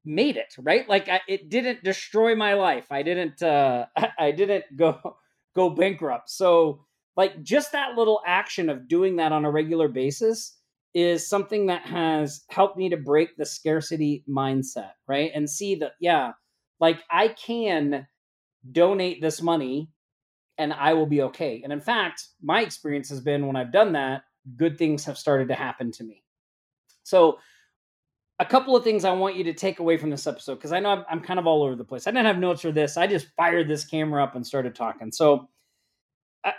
made 0.04 0.36
it, 0.36 0.54
right? 0.58 0.88
Like 0.88 1.08
I, 1.08 1.20
it 1.28 1.48
didn't 1.48 1.84
destroy 1.84 2.34
my 2.36 2.54
life. 2.54 2.86
I 2.90 3.02
didn't, 3.02 3.42
uh, 3.42 3.86
I 4.18 4.32
didn't 4.32 4.64
go 4.76 5.16
go 5.54 5.70
bankrupt. 5.70 6.30
So 6.30 6.84
like 7.16 7.42
just 7.42 7.72
that 7.72 7.96
little 7.96 8.20
action 8.26 8.68
of 8.68 8.88
doing 8.88 9.16
that 9.16 9.32
on 9.32 9.44
a 9.44 9.50
regular 9.50 9.88
basis 9.88 10.56
is 10.94 11.28
something 11.28 11.66
that 11.66 11.82
has 11.82 12.44
helped 12.50 12.76
me 12.76 12.88
to 12.88 12.96
break 12.96 13.36
the 13.36 13.44
scarcity 13.44 14.24
mindset, 14.28 14.92
right? 15.08 15.30
And 15.34 15.48
see 15.50 15.74
that, 15.76 15.92
yeah, 16.00 16.32
like 16.80 17.02
I 17.10 17.28
can 17.28 18.06
donate 18.70 19.20
this 19.20 19.42
money 19.42 19.90
and 20.58 20.72
I 20.72 20.92
will 20.92 21.06
be 21.06 21.22
okay. 21.22 21.60
And 21.64 21.72
in 21.72 21.80
fact, 21.80 22.28
my 22.40 22.60
experience 22.62 23.08
has 23.08 23.20
been 23.20 23.46
when 23.46 23.56
I've 23.56 23.72
done 23.72 23.92
that, 23.92 24.22
good 24.56 24.78
things 24.78 25.04
have 25.04 25.18
started 25.18 25.48
to 25.48 25.54
happen 25.54 25.90
to 25.92 26.04
me. 26.04 26.22
So, 27.02 27.38
a 28.40 28.44
couple 28.44 28.74
of 28.74 28.82
things 28.82 29.04
I 29.04 29.12
want 29.12 29.36
you 29.36 29.44
to 29.44 29.52
take 29.52 29.78
away 29.78 29.96
from 29.96 30.10
this 30.10 30.26
episode 30.26 30.56
because 30.56 30.72
I 30.72 30.80
know 30.80 30.88
I'm, 30.88 31.04
I'm, 31.08 31.20
kind 31.20 31.38
of 31.38 31.46
all 31.46 31.62
over 31.62 31.76
the 31.76 31.84
place. 31.84 32.08
I 32.08 32.10
didn't 32.10 32.26
have 32.26 32.38
notes 32.38 32.62
for 32.62 32.72
this. 32.72 32.96
I 32.96 33.06
just 33.06 33.28
fired 33.36 33.68
this 33.68 33.84
camera 33.84 34.24
up 34.24 34.34
and 34.34 34.44
started 34.44 34.74
talking. 34.74 35.12
So, 35.12 35.48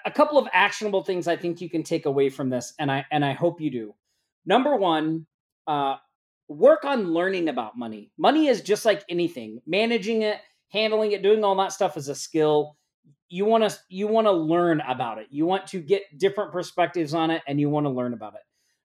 a, 0.05 0.11
couple 0.11 0.37
of 0.37 0.47
actionable 0.53 1.03
things 1.03 1.27
I 1.27 1.35
think 1.35 1.61
you 1.61 1.69
can 1.69 1.83
take 1.83 2.05
away 2.05 2.29
from 2.29 2.49
this, 2.49 2.73
and 2.79 2.91
I 2.91 3.05
and 3.11 3.23
I 3.23 3.33
hope 3.33 3.61
you 3.61 3.69
do. 3.69 3.95
Number 4.45 4.75
one, 4.75 5.25
uh, 5.67 5.95
work 6.47 6.85
on 6.85 7.13
learning 7.13 7.49
about 7.49 7.77
money. 7.77 8.11
Money 8.17 8.47
is 8.47 8.61
just 8.61 8.85
like 8.85 9.03
anything. 9.09 9.61
Managing 9.65 10.21
it, 10.23 10.39
handling 10.69 11.11
it, 11.11 11.23
doing 11.23 11.43
all 11.43 11.55
that 11.57 11.71
stuff 11.71 11.97
is 11.97 12.09
a 12.09 12.15
skill 12.15 12.77
you 13.29 13.45
want 13.45 13.69
to 13.69 13.77
you 13.89 14.07
want 14.07 14.27
to 14.27 14.31
learn 14.31 14.81
about 14.81 15.17
it. 15.17 15.27
You 15.29 15.45
want 15.45 15.67
to 15.67 15.79
get 15.79 16.03
different 16.17 16.51
perspectives 16.51 17.13
on 17.13 17.31
it 17.31 17.41
and 17.47 17.59
you 17.59 17.69
want 17.69 17.85
to 17.85 17.89
learn 17.89 18.13
about 18.13 18.35
it. 18.35 18.41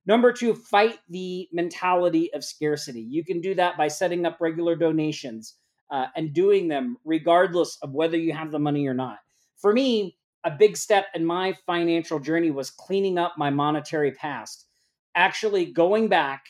Number 0.07 0.33
2, 0.33 0.55
fight 0.55 0.99
the 1.09 1.49
mentality 1.53 2.33
of 2.33 2.43
scarcity. 2.43 3.03
You 3.03 3.25
can 3.25 3.41
do 3.41 3.55
that 3.55 3.77
by 3.77 3.89
setting 3.89 4.25
up 4.25 4.39
regular 4.41 4.75
donations 4.75 5.57
uh, 5.91 6.07
and 6.17 6.33
doing 6.33 6.69
them 6.69 6.97
regardless 7.05 7.79
of 7.83 7.93
whether 7.93 8.17
you 8.17 8.33
have 8.33 8.51
the 8.51 8.59
money 8.59 8.87
or 8.87 8.95
not. 8.95 9.19
For 9.59 9.73
me, 9.73 10.17
a 10.45 10.51
big 10.51 10.77
step 10.77 11.07
in 11.15 11.25
my 11.25 11.55
financial 11.67 12.19
journey 12.19 12.51
was 12.51 12.71
cleaning 12.71 13.19
up 13.19 13.35
my 13.37 13.51
monetary 13.51 14.13
past, 14.13 14.67
actually 15.15 15.67
going 15.67 16.09
back 16.09 16.45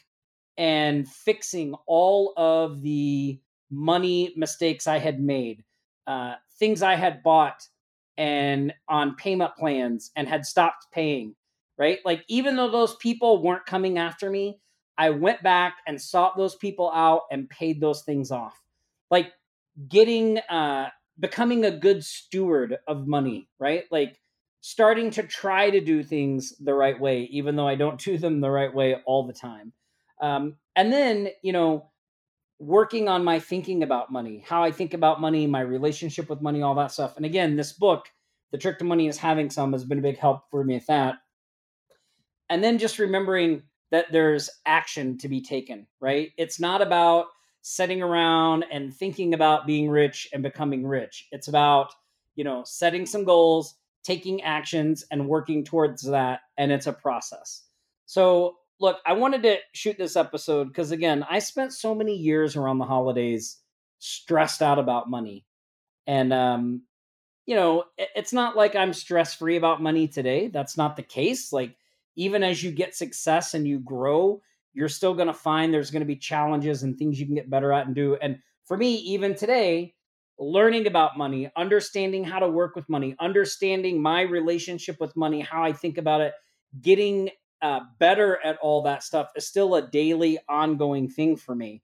and 0.56 1.08
fixing 1.08 1.74
all 1.86 2.32
of 2.36 2.82
the 2.82 3.40
money 3.70 4.32
mistakes 4.36 4.86
I 4.86 4.98
had 4.98 5.20
made, 5.20 5.64
uh, 6.06 6.34
things 6.58 6.82
I 6.82 6.94
had 6.94 7.22
bought 7.22 7.66
and 8.18 8.74
on 8.88 9.16
payment 9.16 9.56
plans 9.56 10.10
and 10.14 10.28
had 10.28 10.44
stopped 10.44 10.86
paying, 10.92 11.34
right? 11.78 11.98
Like, 12.04 12.24
even 12.28 12.56
though 12.56 12.70
those 12.70 12.94
people 12.96 13.42
weren't 13.42 13.64
coming 13.64 13.98
after 13.98 14.30
me, 14.30 14.58
I 14.98 15.10
went 15.10 15.42
back 15.42 15.76
and 15.86 16.00
sought 16.00 16.36
those 16.36 16.54
people 16.54 16.90
out 16.92 17.22
and 17.30 17.48
paid 17.48 17.80
those 17.80 18.02
things 18.02 18.30
off. 18.30 18.60
Like, 19.10 19.32
getting, 19.88 20.38
uh, 20.38 20.90
becoming 21.20 21.64
a 21.64 21.70
good 21.70 22.04
steward 22.04 22.78
of 22.88 23.06
money, 23.06 23.48
right? 23.60 23.84
Like, 23.90 24.18
starting 24.62 25.10
to 25.10 25.22
try 25.22 25.70
to 25.70 25.80
do 25.80 26.02
things 26.02 26.54
the 26.58 26.74
right 26.74 27.00
way, 27.00 27.22
even 27.30 27.56
though 27.56 27.66
I 27.66 27.76
don't 27.76 27.98
do 27.98 28.18
them 28.18 28.40
the 28.40 28.50
right 28.50 28.74
way 28.74 28.96
all 29.06 29.26
the 29.26 29.32
time. 29.32 29.72
Um, 30.20 30.56
and 30.76 30.92
then, 30.92 31.28
you 31.42 31.52
know, 31.52 31.90
working 32.58 33.08
on 33.08 33.24
my 33.24 33.40
thinking 33.40 33.82
about 33.82 34.12
money, 34.12 34.44
how 34.46 34.62
I 34.62 34.70
think 34.70 34.92
about 34.92 35.18
money, 35.18 35.46
my 35.46 35.62
relationship 35.62 36.28
with 36.28 36.42
money, 36.42 36.60
all 36.60 36.74
that 36.74 36.92
stuff. 36.92 37.16
And 37.16 37.24
again, 37.24 37.56
this 37.56 37.72
book, 37.72 38.04
The 38.52 38.58
Trick 38.58 38.78
to 38.80 38.84
Money 38.84 39.08
is 39.08 39.16
Having 39.16 39.48
Some, 39.48 39.72
has 39.72 39.84
been 39.84 39.98
a 39.98 40.02
big 40.02 40.18
help 40.18 40.42
for 40.50 40.62
me 40.62 40.74
with 40.74 40.86
that. 40.86 41.16
And 42.50 42.62
then 42.62 42.76
just 42.76 42.98
remembering 42.98 43.62
that 43.92 44.12
there's 44.12 44.50
action 44.66 45.16
to 45.18 45.28
be 45.28 45.40
taken, 45.40 45.86
right? 46.00 46.32
It's 46.36 46.60
not 46.60 46.82
about 46.82 47.26
sitting 47.62 48.02
around 48.02 48.64
and 48.70 48.94
thinking 48.94 49.34
about 49.34 49.66
being 49.66 49.88
rich 49.90 50.28
and 50.32 50.42
becoming 50.42 50.86
rich. 50.86 51.28
It's 51.32 51.48
about, 51.48 51.92
you 52.34 52.44
know, 52.44 52.62
setting 52.64 53.06
some 53.06 53.24
goals, 53.24 53.74
taking 54.02 54.42
actions 54.42 55.04
and 55.10 55.28
working 55.28 55.64
towards 55.64 56.02
that. 56.02 56.40
And 56.56 56.72
it's 56.72 56.86
a 56.86 56.92
process. 56.92 57.64
So 58.06 58.56
look, 58.80 58.98
I 59.04 59.12
wanted 59.12 59.42
to 59.44 59.58
shoot 59.72 59.98
this 59.98 60.16
episode 60.16 60.68
because 60.68 60.90
again, 60.90 61.24
I 61.28 61.38
spent 61.38 61.72
so 61.72 61.94
many 61.94 62.16
years 62.16 62.56
around 62.56 62.78
the 62.78 62.86
holidays 62.86 63.58
stressed 63.98 64.62
out 64.62 64.78
about 64.78 65.10
money. 65.10 65.44
And 66.06 66.32
um, 66.32 66.82
you 67.46 67.54
know, 67.54 67.84
it's 67.98 68.32
not 68.32 68.56
like 68.56 68.74
I'm 68.74 68.92
stress 68.92 69.34
free 69.34 69.56
about 69.56 69.82
money 69.82 70.08
today. 70.08 70.48
That's 70.48 70.76
not 70.76 70.96
the 70.96 71.02
case. 71.02 71.52
Like 71.52 71.76
even 72.16 72.42
as 72.42 72.62
you 72.62 72.70
get 72.70 72.94
success 72.94 73.54
and 73.54 73.66
you 73.66 73.78
grow, 73.78 74.40
you're 74.72 74.88
still 74.88 75.14
going 75.14 75.26
to 75.26 75.34
find 75.34 75.72
there's 75.72 75.90
going 75.90 76.00
to 76.00 76.06
be 76.06 76.16
challenges 76.16 76.82
and 76.82 76.96
things 76.96 77.18
you 77.18 77.26
can 77.26 77.34
get 77.34 77.50
better 77.50 77.72
at 77.72 77.86
and 77.86 77.94
do. 77.94 78.16
And 78.20 78.38
for 78.64 78.76
me, 78.76 78.94
even 78.96 79.34
today, 79.34 79.94
learning 80.38 80.86
about 80.86 81.18
money, 81.18 81.50
understanding 81.56 82.24
how 82.24 82.38
to 82.38 82.48
work 82.48 82.74
with 82.74 82.88
money, 82.88 83.14
understanding 83.20 84.00
my 84.00 84.22
relationship 84.22 84.96
with 85.00 85.16
money, 85.16 85.40
how 85.40 85.62
I 85.62 85.72
think 85.72 85.98
about 85.98 86.20
it, 86.20 86.32
getting 86.80 87.30
uh, 87.62 87.80
better 87.98 88.38
at 88.42 88.56
all 88.62 88.82
that 88.82 89.02
stuff 89.02 89.30
is 89.36 89.46
still 89.46 89.74
a 89.74 89.88
daily, 89.90 90.38
ongoing 90.48 91.08
thing 91.08 91.36
for 91.36 91.54
me. 91.54 91.82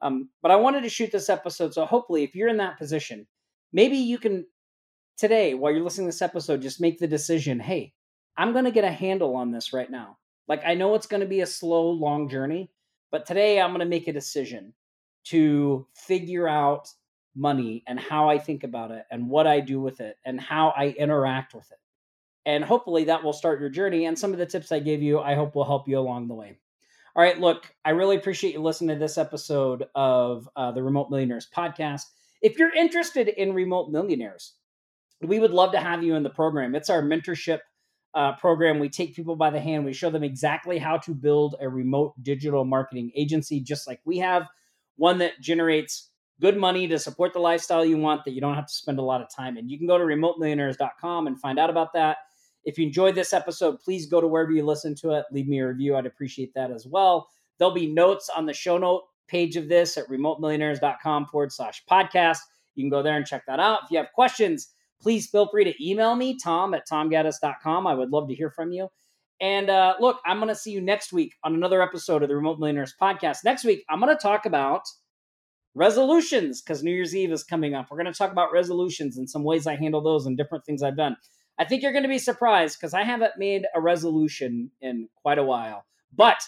Um, 0.00 0.28
but 0.42 0.50
I 0.50 0.56
wanted 0.56 0.82
to 0.82 0.88
shoot 0.88 1.10
this 1.10 1.28
episode, 1.28 1.74
so 1.74 1.84
hopefully, 1.86 2.22
if 2.22 2.34
you're 2.34 2.48
in 2.48 2.58
that 2.58 2.78
position, 2.78 3.26
maybe 3.72 3.96
you 3.96 4.18
can 4.18 4.46
today, 5.16 5.54
while 5.54 5.72
you're 5.72 5.82
listening 5.82 6.06
to 6.06 6.12
this 6.12 6.22
episode, 6.22 6.62
just 6.62 6.80
make 6.80 6.98
the 6.98 7.08
decision 7.08 7.58
hey, 7.58 7.94
I'm 8.36 8.52
going 8.52 8.66
to 8.66 8.70
get 8.70 8.84
a 8.84 8.90
handle 8.90 9.34
on 9.36 9.50
this 9.50 9.72
right 9.72 9.90
now. 9.90 10.18
Like, 10.48 10.62
I 10.64 10.74
know 10.74 10.94
it's 10.94 11.06
going 11.06 11.20
to 11.20 11.26
be 11.26 11.40
a 11.40 11.46
slow, 11.46 11.90
long 11.90 12.28
journey, 12.28 12.70
but 13.10 13.26
today 13.26 13.60
I'm 13.60 13.70
going 13.70 13.80
to 13.80 13.86
make 13.86 14.08
a 14.08 14.12
decision 14.12 14.72
to 15.24 15.86
figure 15.94 16.48
out 16.48 16.88
money 17.34 17.82
and 17.86 17.98
how 17.98 18.28
I 18.28 18.38
think 18.38 18.64
about 18.64 18.90
it 18.90 19.04
and 19.10 19.28
what 19.28 19.46
I 19.46 19.60
do 19.60 19.80
with 19.80 20.00
it 20.00 20.16
and 20.24 20.40
how 20.40 20.72
I 20.76 20.88
interact 20.88 21.54
with 21.54 21.70
it. 21.70 21.78
And 22.46 22.64
hopefully 22.64 23.04
that 23.04 23.24
will 23.24 23.32
start 23.32 23.60
your 23.60 23.68
journey. 23.68 24.06
And 24.06 24.18
some 24.18 24.32
of 24.32 24.38
the 24.38 24.46
tips 24.46 24.70
I 24.70 24.78
gave 24.78 25.02
you, 25.02 25.18
I 25.18 25.34
hope 25.34 25.54
will 25.54 25.64
help 25.64 25.88
you 25.88 25.98
along 25.98 26.28
the 26.28 26.34
way. 26.34 26.58
All 27.16 27.22
right, 27.22 27.40
look, 27.40 27.74
I 27.84 27.90
really 27.90 28.16
appreciate 28.16 28.54
you 28.54 28.60
listening 28.60 28.96
to 28.96 29.00
this 29.00 29.18
episode 29.18 29.86
of 29.94 30.48
uh, 30.54 30.70
the 30.72 30.82
Remote 30.82 31.10
Millionaires 31.10 31.48
podcast. 31.54 32.04
If 32.42 32.58
you're 32.58 32.74
interested 32.74 33.28
in 33.28 33.54
remote 33.54 33.90
millionaires, 33.90 34.52
we 35.22 35.40
would 35.40 35.50
love 35.50 35.72
to 35.72 35.80
have 35.80 36.04
you 36.04 36.14
in 36.14 36.22
the 36.22 36.30
program. 36.30 36.74
It's 36.74 36.90
our 36.90 37.02
mentorship 37.02 37.60
uh, 38.16 38.32
program. 38.36 38.78
We 38.78 38.88
take 38.88 39.14
people 39.14 39.36
by 39.36 39.50
the 39.50 39.60
hand, 39.60 39.84
we 39.84 39.92
show 39.92 40.10
them 40.10 40.24
exactly 40.24 40.78
how 40.78 40.96
to 40.98 41.14
build 41.14 41.54
a 41.60 41.68
remote 41.68 42.14
digital 42.22 42.64
marketing 42.64 43.12
agency, 43.14 43.60
just 43.60 43.86
like 43.86 44.00
we 44.06 44.16
have 44.18 44.48
one 44.96 45.18
that 45.18 45.38
generates 45.40 46.10
good 46.40 46.56
money 46.56 46.88
to 46.88 46.98
support 46.98 47.34
the 47.34 47.38
lifestyle 47.38 47.84
you 47.84 47.98
want 47.98 48.24
that 48.24 48.32
you 48.32 48.40
don't 48.40 48.54
have 48.54 48.66
to 48.66 48.72
spend 48.72 48.98
a 48.98 49.02
lot 49.02 49.20
of 49.20 49.28
time 49.30 49.58
in. 49.58 49.68
You 49.68 49.76
can 49.76 49.86
go 49.86 49.98
to 49.98 50.04
remotemillionaires.com 50.04 51.26
and 51.26 51.38
find 51.38 51.58
out 51.58 51.68
about 51.68 51.92
that. 51.92 52.16
If 52.64 52.78
you 52.78 52.86
enjoyed 52.86 53.14
this 53.14 53.34
episode, 53.34 53.80
please 53.80 54.06
go 54.06 54.20
to 54.20 54.26
wherever 54.26 54.50
you 54.50 54.64
listen 54.64 54.94
to 54.96 55.12
it, 55.12 55.26
leave 55.30 55.46
me 55.46 55.60
a 55.60 55.68
review. 55.68 55.94
I'd 55.94 56.06
appreciate 56.06 56.54
that 56.54 56.70
as 56.70 56.86
well. 56.86 57.28
There'll 57.58 57.74
be 57.74 57.86
notes 57.86 58.30
on 58.34 58.46
the 58.46 58.54
show 58.54 58.78
note 58.78 59.02
page 59.28 59.56
of 59.56 59.68
this 59.68 59.96
at 59.98 60.08
remotemillionaires.com 60.08 61.26
forward 61.26 61.52
slash 61.52 61.84
podcast. 61.90 62.38
You 62.76 62.84
can 62.84 62.90
go 62.90 63.02
there 63.02 63.16
and 63.16 63.26
check 63.26 63.44
that 63.46 63.60
out. 63.60 63.80
If 63.84 63.90
you 63.90 63.98
have 63.98 64.12
questions, 64.14 64.68
please 65.00 65.28
feel 65.28 65.48
free 65.48 65.64
to 65.64 65.84
email 65.84 66.14
me, 66.14 66.38
tom 66.42 66.74
at 66.74 66.88
tomgaddis.com. 66.88 67.86
I 67.86 67.94
would 67.94 68.10
love 68.10 68.28
to 68.28 68.34
hear 68.34 68.50
from 68.50 68.72
you. 68.72 68.88
And 69.40 69.68
uh, 69.68 69.94
look, 70.00 70.20
I'm 70.24 70.38
going 70.38 70.48
to 70.48 70.54
see 70.54 70.70
you 70.70 70.80
next 70.80 71.12
week 71.12 71.34
on 71.44 71.54
another 71.54 71.82
episode 71.82 72.22
of 72.22 72.28
the 72.28 72.36
Remote 72.36 72.58
Millionaires 72.58 72.94
podcast. 73.00 73.38
Next 73.44 73.64
week, 73.64 73.84
I'm 73.90 74.00
going 74.00 74.14
to 74.14 74.20
talk 74.20 74.46
about 74.46 74.82
resolutions 75.74 76.62
because 76.62 76.82
New 76.82 76.90
Year's 76.90 77.14
Eve 77.14 77.32
is 77.32 77.44
coming 77.44 77.74
up. 77.74 77.88
We're 77.90 77.98
going 78.02 78.12
to 78.12 78.16
talk 78.16 78.32
about 78.32 78.50
resolutions 78.50 79.18
and 79.18 79.28
some 79.28 79.44
ways 79.44 79.66
I 79.66 79.76
handle 79.76 80.00
those 80.00 80.24
and 80.24 80.36
different 80.36 80.64
things 80.64 80.82
I've 80.82 80.96
done. 80.96 81.16
I 81.58 81.64
think 81.64 81.82
you're 81.82 81.92
going 81.92 82.02
to 82.02 82.08
be 82.08 82.18
surprised 82.18 82.78
because 82.78 82.94
I 82.94 83.02
haven't 83.02 83.32
made 83.38 83.66
a 83.74 83.80
resolution 83.80 84.70
in 84.80 85.08
quite 85.22 85.38
a 85.38 85.44
while, 85.44 85.84
but 86.14 86.42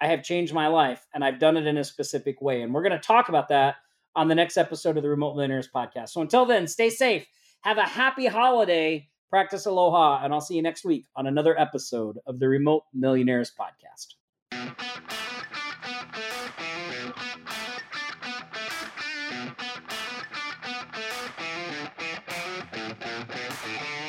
I 0.00 0.08
have 0.08 0.24
changed 0.24 0.52
my 0.52 0.66
life 0.66 1.06
and 1.14 1.24
I've 1.24 1.38
done 1.38 1.56
it 1.56 1.66
in 1.66 1.78
a 1.78 1.84
specific 1.84 2.42
way. 2.42 2.62
And 2.62 2.74
we're 2.74 2.82
going 2.82 2.92
to 2.92 2.98
talk 2.98 3.28
about 3.28 3.48
that 3.48 3.76
on 4.16 4.28
the 4.28 4.34
next 4.34 4.56
episode 4.56 4.96
of 4.96 5.04
the 5.04 5.08
Remote 5.08 5.34
Millionaires 5.34 5.68
podcast. 5.72 6.10
So 6.10 6.20
until 6.20 6.44
then, 6.44 6.66
stay 6.66 6.90
safe, 6.90 7.26
have 7.62 7.78
a 7.78 7.84
happy 7.84 8.26
holiday. 8.26 9.08
Practice 9.30 9.66
aloha, 9.66 10.24
and 10.24 10.34
I'll 10.34 10.40
see 10.40 10.56
you 10.56 10.62
next 10.62 10.84
week 10.84 11.06
on 11.14 11.28
another 11.28 11.58
episode 11.58 12.18
of 12.26 12.40
the 12.40 12.48
Remote 12.48 12.82
Millionaires 12.92 13.52
Podcast. 13.56 14.14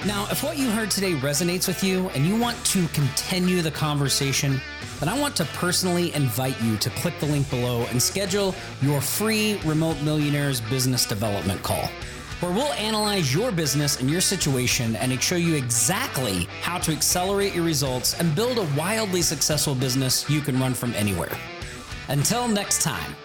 Now, 0.05 0.27
if 0.31 0.43
what 0.43 0.57
you 0.57 0.71
heard 0.71 0.89
today 0.89 1.13
resonates 1.13 1.67
with 1.67 1.83
you 1.83 2.09
and 2.09 2.25
you 2.25 2.35
want 2.37 2.57
to 2.65 2.87
continue 2.87 3.61
the 3.61 3.71
conversation, 3.71 4.59
then 4.99 5.07
I 5.07 5.17
want 5.17 5.35
to 5.35 5.45
personally 5.45 6.11
invite 6.15 6.59
you 6.59 6.75
to 6.77 6.89
click 6.89 7.17
the 7.19 7.27
link 7.27 7.47
below 7.51 7.85
and 7.91 8.01
schedule 8.01 8.55
your 8.81 8.99
free 8.99 9.59
Remote 9.63 10.01
Millionaires 10.01 10.59
Business 10.59 11.05
Development 11.05 11.61
Call 11.61 11.87
where 12.43 12.51
we'll 12.51 12.73
analyze 12.73 13.33
your 13.33 13.53
business 13.53 14.01
and 14.01 14.11
your 14.11 14.19
situation 14.19 14.97
and 14.97 15.23
show 15.23 15.37
you 15.37 15.55
exactly 15.55 16.43
how 16.59 16.77
to 16.77 16.91
accelerate 16.91 17.53
your 17.55 17.63
results 17.63 18.19
and 18.19 18.35
build 18.35 18.57
a 18.57 18.67
wildly 18.77 19.21
successful 19.21 19.73
business 19.73 20.29
you 20.29 20.41
can 20.41 20.59
run 20.59 20.73
from 20.73 20.93
anywhere. 20.95 21.31
Until 22.09 22.49
next 22.49 22.81
time, 22.81 23.15